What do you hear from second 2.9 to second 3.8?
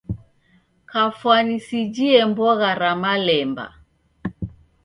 malemba.